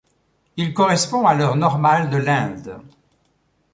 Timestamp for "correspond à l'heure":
0.73-1.55